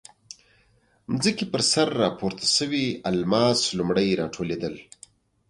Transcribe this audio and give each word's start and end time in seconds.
ځمکې 1.21 1.45
پر 1.53 1.61
سر 1.71 1.87
راپورته 2.03 2.45
شوي 2.55 2.85
الماس 3.09 3.59
لومړی 3.77 4.07
راټولېدل. 4.21 4.75